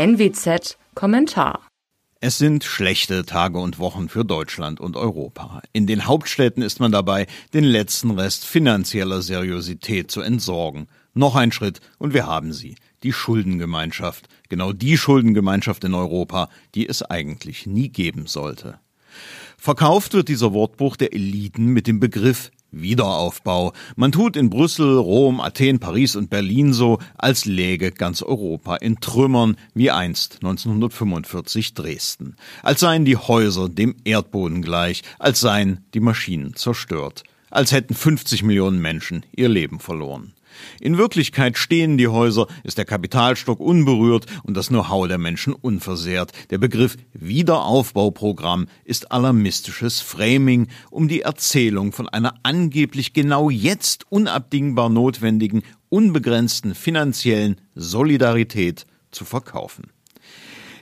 NWZ 0.00 0.78
Kommentar 0.94 1.68
es 2.22 2.38
sind 2.38 2.64
schlechte 2.64 3.26
Tage 3.26 3.58
und 3.58 3.78
Wochen 3.78 4.08
für 4.08 4.24
Deutschland 4.24 4.80
und 4.80 4.96
Europa. 4.96 5.60
In 5.74 5.86
den 5.86 6.06
Hauptstädten 6.06 6.62
ist 6.62 6.80
man 6.80 6.90
dabei, 6.90 7.26
den 7.52 7.64
letzten 7.64 8.10
Rest 8.12 8.46
finanzieller 8.46 9.20
Seriosität 9.20 10.10
zu 10.10 10.22
entsorgen. 10.22 10.88
Noch 11.12 11.36
ein 11.36 11.52
Schritt 11.52 11.80
und 11.98 12.14
wir 12.14 12.26
haben 12.26 12.54
sie. 12.54 12.76
Die 13.02 13.12
Schuldengemeinschaft. 13.12 14.28
Genau 14.48 14.72
die 14.72 14.96
Schuldengemeinschaft 14.96 15.84
in 15.84 15.92
Europa, 15.92 16.48
die 16.74 16.88
es 16.88 17.02
eigentlich 17.02 17.66
nie 17.66 17.90
geben 17.90 18.26
sollte. 18.26 18.80
Verkauft 19.58 20.14
wird 20.14 20.28
dieser 20.28 20.54
Wortbruch 20.54 20.96
der 20.96 21.12
Eliten 21.12 21.66
mit 21.66 21.86
dem 21.86 22.00
Begriff 22.00 22.50
Wiederaufbau. 22.72 23.72
Man 23.96 24.12
tut 24.12 24.36
in 24.36 24.50
Brüssel, 24.50 24.96
Rom, 24.96 25.40
Athen, 25.40 25.78
Paris 25.78 26.16
und 26.16 26.30
Berlin 26.30 26.72
so, 26.72 26.98
als 27.16 27.44
läge 27.44 27.90
ganz 27.90 28.22
Europa 28.22 28.76
in 28.76 29.00
Trümmern 29.00 29.56
wie 29.74 29.90
einst 29.90 30.36
1945 30.42 31.74
Dresden. 31.74 32.36
Als 32.62 32.80
seien 32.80 33.04
die 33.04 33.16
Häuser 33.16 33.68
dem 33.68 33.96
Erdboden 34.04 34.62
gleich, 34.62 35.02
als 35.18 35.40
seien 35.40 35.84
die 35.94 36.00
Maschinen 36.00 36.54
zerstört, 36.54 37.24
als 37.50 37.72
hätten 37.72 37.94
50 37.94 38.42
Millionen 38.42 38.80
Menschen 38.80 39.24
ihr 39.34 39.48
Leben 39.48 39.80
verloren. 39.80 40.32
In 40.80 40.98
Wirklichkeit 40.98 41.58
stehen 41.58 41.98
die 41.98 42.08
Häuser, 42.08 42.46
ist 42.64 42.78
der 42.78 42.84
Kapitalstock 42.84 43.60
unberührt 43.60 44.26
und 44.42 44.56
das 44.56 44.68
Know-how 44.68 45.08
der 45.08 45.18
Menschen 45.18 45.52
unversehrt. 45.52 46.32
Der 46.50 46.58
Begriff 46.58 46.96
Wiederaufbauprogramm 47.12 48.66
ist 48.84 49.12
alarmistisches 49.12 50.00
Framing, 50.00 50.68
um 50.90 51.08
die 51.08 51.22
Erzählung 51.22 51.92
von 51.92 52.08
einer 52.08 52.34
angeblich 52.42 53.12
genau 53.12 53.50
jetzt 53.50 54.10
unabdingbar 54.10 54.88
notwendigen, 54.88 55.62
unbegrenzten 55.88 56.74
finanziellen 56.74 57.60
Solidarität 57.74 58.86
zu 59.10 59.24
verkaufen. 59.24 59.90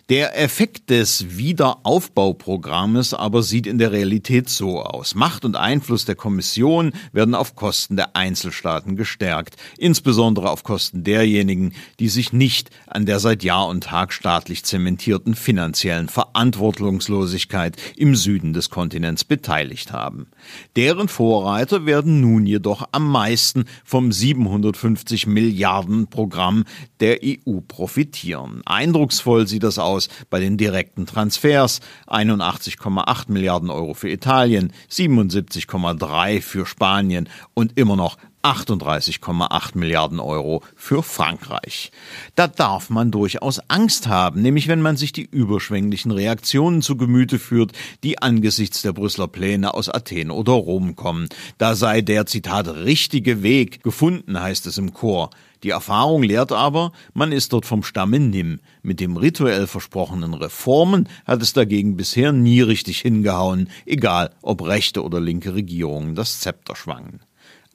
Der 0.08 0.40
Effekt 0.40 0.88
des 0.88 1.36
Wiederaufbauprogrammes 1.36 3.12
aber 3.12 3.42
sieht 3.42 3.66
in 3.66 3.76
der 3.76 3.92
Realität 3.92 4.48
so 4.48 4.80
aus. 4.80 5.14
Macht 5.14 5.44
und 5.44 5.54
Einfluss 5.54 6.06
der 6.06 6.14
Kommission 6.14 6.92
werden 7.12 7.34
auf 7.34 7.54
Kosten 7.54 7.96
der 7.96 8.16
Einzelstaaten 8.16 8.96
gestärkt, 8.96 9.56
insbesondere 9.76 10.48
auf 10.48 10.62
Kosten 10.62 11.04
derjenigen, 11.04 11.74
die 12.00 12.08
sich 12.08 12.32
nicht 12.32 12.70
an 12.86 13.04
der 13.04 13.20
seit 13.20 13.44
Jahr 13.44 13.68
und 13.68 13.84
Tag 13.84 14.14
staatlich 14.14 14.64
zementierten 14.64 15.34
finanziellen 15.34 16.08
Verantwortungslosigkeit 16.08 17.76
im 17.94 18.16
Süden 18.16 18.54
des 18.54 18.70
Kontinents 18.70 19.24
beteiligt 19.24 19.92
haben. 19.92 20.28
Deren 20.74 21.08
Vorreiter 21.08 21.84
werden 21.84 22.22
nun 22.22 22.46
jedoch 22.46 22.88
am 22.92 23.10
meisten 23.10 23.66
vom 23.84 24.10
750 24.10 25.26
Milliarden 25.26 26.06
Programm 26.06 26.64
der 27.00 27.18
EU 27.22 27.60
profitieren. 27.60 28.62
Eindrucksvoll 28.64 29.46
sieht 29.46 29.64
das 29.64 29.78
aus 29.78 29.97
aus 29.98 30.08
bei 30.30 30.40
den 30.40 30.56
direkten 30.56 31.06
Transfers 31.06 31.80
81,8 32.06 33.30
Milliarden 33.30 33.70
Euro 33.70 33.94
für 33.94 34.08
Italien, 34.08 34.72
77,3 34.90 36.40
für 36.40 36.64
Spanien 36.64 37.28
und 37.54 37.76
immer 37.76 37.96
noch 37.96 38.16
38,8 38.42 39.76
Milliarden 39.76 40.20
Euro 40.20 40.62
für 40.76 41.02
Frankreich. 41.02 41.90
Da 42.34 42.46
darf 42.46 42.90
man 42.90 43.10
durchaus 43.10 43.60
Angst 43.68 44.06
haben, 44.06 44.42
nämlich 44.42 44.68
wenn 44.68 44.82
man 44.82 44.96
sich 44.96 45.12
die 45.12 45.28
überschwänglichen 45.30 46.10
Reaktionen 46.10 46.82
zu 46.82 46.96
Gemüte 46.96 47.38
führt, 47.38 47.72
die 48.04 48.20
angesichts 48.20 48.82
der 48.82 48.92
Brüsseler 48.92 49.28
Pläne 49.28 49.74
aus 49.74 49.88
Athen 49.88 50.30
oder 50.30 50.52
Rom 50.52 50.96
kommen. 50.96 51.28
Da 51.58 51.74
sei 51.74 52.00
der 52.00 52.26
Zitat 52.26 52.68
richtige 52.68 53.42
Weg 53.42 53.82
gefunden, 53.82 54.40
heißt 54.40 54.66
es 54.66 54.78
im 54.78 54.92
Chor. 54.94 55.30
Die 55.64 55.70
Erfahrung 55.70 56.22
lehrt 56.22 56.52
aber, 56.52 56.92
man 57.14 57.32
ist 57.32 57.52
dort 57.52 57.66
vom 57.66 57.82
Stamme 57.82 58.20
nimm. 58.20 58.60
Mit 58.82 59.00
dem 59.00 59.16
rituell 59.16 59.66
versprochenen 59.66 60.34
Reformen 60.34 61.08
hat 61.26 61.42
es 61.42 61.52
dagegen 61.52 61.96
bisher 61.96 62.32
nie 62.32 62.60
richtig 62.60 63.00
hingehauen, 63.00 63.68
egal 63.84 64.30
ob 64.40 64.64
rechte 64.64 65.02
oder 65.02 65.20
linke 65.20 65.54
Regierungen 65.54 66.14
das 66.14 66.38
Zepter 66.38 66.76
schwangen. 66.76 67.20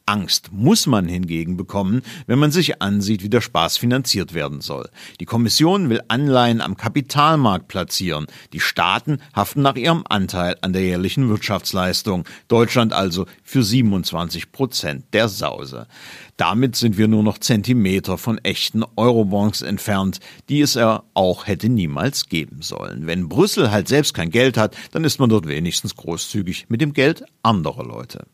Angst 0.05 0.51
muss 0.51 0.85
man 0.85 1.07
hingegen 1.07 1.55
bekommen, 1.55 2.01
wenn 2.27 2.39
man 2.39 2.51
sich 2.51 2.81
ansieht, 2.81 3.23
wie 3.23 3.29
der 3.29 3.41
Spaß 3.41 3.77
finanziert 3.77 4.33
werden 4.33 4.61
soll. 4.61 4.89
Die 5.19 5.25
Kommission 5.25 5.89
will 5.89 6.01
Anleihen 6.07 6.61
am 6.61 6.75
Kapitalmarkt 6.75 7.67
platzieren. 7.67 8.27
Die 8.51 8.59
Staaten 8.59 9.19
haften 9.33 9.61
nach 9.61 9.75
ihrem 9.75 10.03
Anteil 10.07 10.57
an 10.61 10.73
der 10.73 10.83
jährlichen 10.83 11.29
Wirtschaftsleistung. 11.29 12.25
Deutschland 12.47 12.91
also 12.91 13.25
für 13.43 13.63
27 13.63 14.51
Prozent 14.51 15.05
der 15.13 15.29
Sause. 15.29 15.87
Damit 16.35 16.75
sind 16.75 16.97
wir 16.97 17.07
nur 17.07 17.23
noch 17.23 17.37
Zentimeter 17.37 18.17
von 18.17 18.39
echten 18.39 18.83
Eurobonds 18.95 19.61
entfernt, 19.61 20.19
die 20.49 20.61
es 20.61 20.75
er 20.75 21.03
auch 21.13 21.47
hätte 21.47 21.69
niemals 21.69 22.27
geben 22.27 22.61
sollen. 22.61 23.07
Wenn 23.07 23.29
Brüssel 23.29 23.71
halt 23.71 23.87
selbst 23.87 24.13
kein 24.13 24.31
Geld 24.31 24.57
hat, 24.57 24.75
dann 24.91 25.03
ist 25.03 25.19
man 25.19 25.29
dort 25.29 25.47
wenigstens 25.47 25.95
großzügig 25.95 26.65
mit 26.69 26.81
dem 26.81 26.93
Geld 26.93 27.23
anderer 27.43 27.85
Leute. 27.85 28.25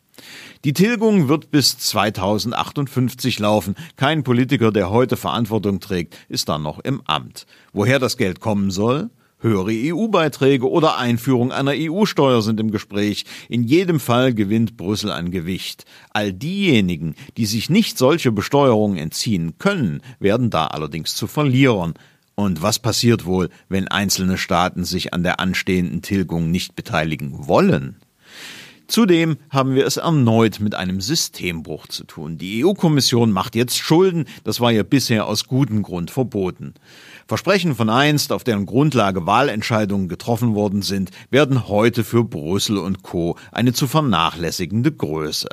Die 0.66 0.74
Tilgung 0.74 1.30
wird 1.30 1.52
bis 1.52 1.78
2058 1.78 3.40
laufen. 3.40 3.76
Kein 3.96 4.24
Politiker, 4.24 4.72
der 4.72 4.90
heute 4.90 5.18
Verantwortung 5.18 5.80
trägt, 5.80 6.18
ist 6.28 6.50
dann 6.50 6.64
noch 6.64 6.80
im 6.80 7.02
Amt. 7.06 7.46
Woher 7.74 8.00
das 8.00 8.18
Geld 8.18 8.40
kommen 8.40 8.72
soll? 8.72 9.10
Höhere 9.42 9.72
EU-Beiträge 9.72 10.70
oder 10.70 10.98
Einführung 10.98 11.54
einer 11.54 11.72
EU-Steuer 11.74 12.42
sind 12.42 12.60
im 12.60 12.72
Gespräch. 12.72 13.24
In 13.48 13.64
jedem 13.64 14.02
Fall 14.02 14.34
gewinnt 14.34 14.76
Brüssel 14.76 15.12
an 15.12 15.32
Gewicht. 15.32 15.86
All 16.10 16.34
diejenigen, 16.34 17.16
die 17.38 17.46
sich 17.46 17.70
nicht 17.70 17.98
solche 17.98 18.34
Besteuerungen 18.34 18.98
entziehen 18.98 19.54
können, 19.58 20.02
werden 20.20 20.50
da 20.50 20.68
allerdings 20.68 21.16
zu 21.16 21.26
Verlierern. 21.26 21.94
Und 22.36 22.62
was 22.62 22.80
passiert 22.80 23.26
wohl, 23.26 23.50
wenn 23.70 23.88
einzelne 23.88 24.38
Staaten 24.38 24.84
sich 24.84 25.14
an 25.14 25.24
der 25.24 25.40
anstehenden 25.40 26.02
Tilgung 26.02 26.52
nicht 26.52 26.76
beteiligen 26.76 27.48
wollen? 27.48 27.96
Zudem 28.90 29.38
haben 29.52 29.76
wir 29.76 29.86
es 29.86 29.98
erneut 29.98 30.60
mit 30.60 30.74
einem 30.74 31.00
Systembruch 31.00 31.86
zu 31.86 32.06
tun. 32.06 32.40
Die 32.40 32.66
EU-Kommission 32.66 33.32
macht 33.32 33.56
jetzt 33.56 33.78
Schulden, 33.78 34.26
das 34.44 34.62
war 34.62 34.72
ja 34.72 34.82
bisher 34.82 35.28
aus 35.28 35.46
gutem 35.46 35.84
Grund 35.84 36.10
verboten. 36.10 36.74
Versprechen 37.28 37.76
von 37.76 37.92
einst, 37.92 38.32
auf 38.32 38.44
deren 38.44 38.66
Grundlage 38.66 39.28
Wahlentscheidungen 39.28 40.10
getroffen 40.10 40.56
worden 40.56 40.82
sind, 40.82 41.12
werden 41.30 41.68
heute 41.68 42.04
für 42.04 42.24
Brüssel 42.24 42.80
und 42.80 43.04
Co. 43.04 43.38
eine 43.52 43.74
zu 43.74 43.86
vernachlässigende 43.86 44.92
Größe. 44.92 45.50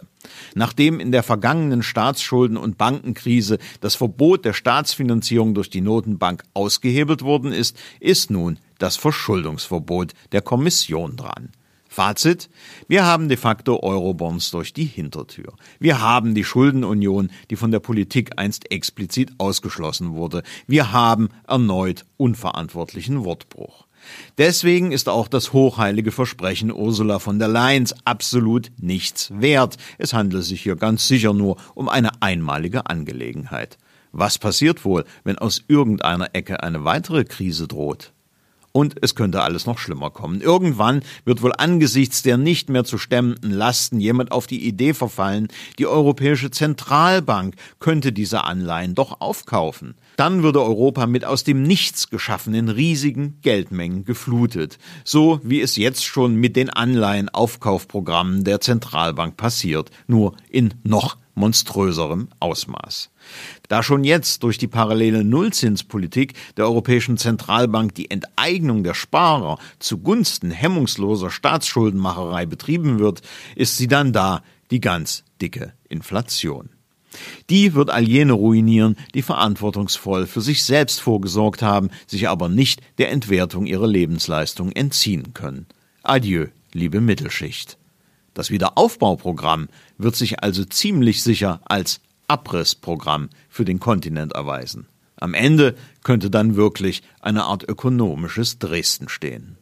Nachdem 0.55 0.99
in 0.99 1.13
der 1.13 1.23
vergangenen 1.23 1.83
Staatsschulden- 1.83 2.57
und 2.57 2.79
Bankenkrise 2.79 3.59
das 3.83 3.97
Verbot 3.97 4.47
der 4.47 4.55
Staatsfinanzierung 4.55 5.53
durch 5.53 5.69
die 5.69 5.83
Notenbank 5.83 6.43
ausgehebelt 6.55 7.21
worden 7.21 7.53
ist, 7.53 7.77
ist 8.01 8.31
nun 8.31 8.59
das 8.79 8.97
Verschuldungsverbot 8.97 10.15
der 10.33 10.41
Kommission 10.41 11.17
dran. 11.17 11.51
Fazit, 11.89 12.51
wir 12.89 13.05
haben 13.05 13.29
de 13.29 13.37
facto 13.37 13.83
Eurobonds 13.83 14.51
durch 14.51 14.73
die 14.73 14.85
Hintertür. 14.85 15.55
Wir 15.79 16.01
haben 16.01 16.35
die 16.35 16.45
Schuldenunion, 16.45 17.31
die 17.51 17.57
von 17.57 17.71
der 17.71 17.81
Politik 17.81 18.39
einst 18.39 18.71
explizit 18.71 19.33
ausgeschlossen 19.39 20.15
wurde. 20.15 20.43
Wir 20.67 20.93
haben 20.93 21.29
erneut 21.47 22.05
unverantwortlichen 22.17 23.25
Wortbruch. 23.25 23.87
Deswegen 24.39 24.93
ist 24.93 25.09
auch 25.09 25.29
das 25.29 25.53
hochheilige 25.53 26.13
Versprechen 26.13 26.73
Ursula 26.73 27.19
von 27.19 27.39
der 27.39 27.49
Leyen 27.49 27.89
absolut 28.05 28.71
nichts 28.79 29.33
wert. 29.35 29.77
Es 29.99 30.13
handelt 30.13 30.45
sich 30.45 30.63
hier 30.63 30.77
ganz 30.77 31.09
sicher 31.09 31.33
nur 31.33 31.57
um 31.75 31.89
eine 31.89 32.23
einmalige 32.23 32.87
Angelegenheit. 32.87 33.79
Was 34.13 34.39
passiert 34.39 34.85
wohl, 34.85 35.05
wenn 35.25 35.39
aus 35.39 35.65
irgendeiner 35.69 36.35
Ecke 36.35 36.63
eine 36.63 36.85
weitere 36.85 37.25
Krise 37.25 37.69
droht? 37.69 38.13
Und 38.77 38.97
es 39.01 39.15
könnte 39.15 39.41
alles 39.41 39.65
noch 39.65 39.79
schlimmer 39.79 40.11
kommen. 40.11 40.43
Irgendwann 40.43 41.01
wird 41.25 41.41
wohl 41.41 41.55
angesichts 41.57 42.21
der 42.21 42.37
nicht 42.37 42.69
mehr 42.69 42.85
zu 42.85 42.99
stemmenden 42.99 43.51
Lasten 43.51 44.01
jemand 44.01 44.33
auf 44.33 44.47
die 44.47 44.67
Idee 44.67 44.93
verfallen, 44.93 45.49
die 45.79 45.87
Europäische 45.87 46.51
Zentralbank 46.51 47.55
könnte 47.81 48.13
diese 48.13 48.45
Anleihen 48.45 48.95
doch 48.95 49.23
aufkaufen. 49.23 49.95
Dann 50.17 50.43
würde 50.43 50.61
Europa 50.61 51.07
mit 51.07 51.25
aus 51.25 51.43
dem 51.43 51.63
Nichts 51.63 52.11
geschaffenen 52.11 52.69
riesigen 52.69 53.39
Geldmengen 53.41 54.05
geflutet, 54.05 54.77
so 55.05 55.41
wie 55.43 55.63
es 55.63 55.77
jetzt 55.77 56.05
schon 56.05 56.35
mit 56.35 56.55
den 56.55 56.69
Anleihenaufkaufprogrammen 56.69 58.45
der 58.45 58.61
Zentralbank 58.61 59.39
passiert, 59.39 59.91
nur 60.07 60.37
in 60.51 60.75
noch 60.85 61.17
monströserem 61.37 62.29
Ausmaß. 62.41 63.11
Da 63.69 63.83
schon 63.83 64.03
jetzt 64.03 64.43
durch 64.43 64.59
die 64.59 64.67
parallele 64.67 65.23
Nullzinspolitik 65.23 66.35
der 66.57 66.65
Europäischen 66.65 67.19
Zentralbank 67.19 67.95
die 67.95 68.11
Enteignung 68.11 68.83
der 68.83 68.95
Sparer 68.95 69.59
zugunsten 69.79 70.51
hemmungsloser 70.51 71.31
Staatsschuldenmacherei 71.31 72.47
betrieben 72.47 72.99
wird, 72.99 73.23
ist 73.55 73.77
sie 73.77 73.87
dann 73.87 74.13
da, 74.13 74.43
die 74.71 74.81
ganz 74.81 75.23
dicke 75.41 75.73
Inflation. 75.89 76.71
Die 77.49 77.75
wird 77.75 77.91
all 77.91 78.07
jene 78.07 78.33
ruinieren, 78.33 78.97
die 79.15 79.23
verantwortungsvoll 79.23 80.27
für 80.27 80.41
sich 80.41 80.65
selbst 80.65 81.01
vorgesorgt 81.01 81.63
haben, 81.63 81.91
sich 82.07 82.29
aber 82.29 82.49
nicht 82.49 82.83
der 82.99 83.11
Entwertung 83.11 83.67
ihrer 83.67 83.87
Lebensleistung 83.87 84.73
entziehen 84.73 85.33
können. 85.33 85.67
Adieu, 86.03 86.47
liebe 86.73 87.01
Mittelschicht. 87.01 87.79
Das 88.37 88.51
Wiederaufbauprogramm 88.51 89.69
wird 89.97 90.15
sich 90.15 90.43
also 90.43 90.63
ziemlich 90.67 91.23
sicher 91.23 91.61
als 91.65 92.03
Abrissprogramm 92.29 93.31
für 93.49 93.65
den 93.65 93.81
Kontinent 93.81 94.35
erweisen. 94.35 94.89
Am 95.17 95.33
Ende 95.33 95.75
könnte 96.05 96.29
dann 96.29 96.55
wirklich 96.55 97.03
eine 97.23 97.45
Art 97.45 97.67
ökonomisches 97.67 98.59
Dresden 98.59 99.09
stehen. 99.09 99.57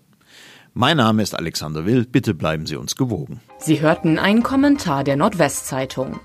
Mein 0.72 0.96
Name 0.96 1.22
ist 1.22 1.38
Alexander 1.38 1.86
Will, 1.86 2.04
bitte 2.04 2.34
bleiben 2.34 2.66
Sie 2.66 2.74
uns 2.74 2.96
gewogen. 2.96 3.40
Sie 3.58 3.80
hörten 3.80 4.18
einen 4.18 4.42
Kommentar 4.42 5.04
der 5.04 5.14
Nordwestzeitung. 5.14 6.18